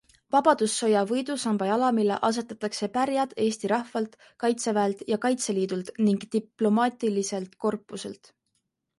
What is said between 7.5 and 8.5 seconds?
korpuselt.